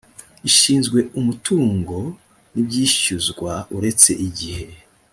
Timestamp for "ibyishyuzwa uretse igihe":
2.61-4.65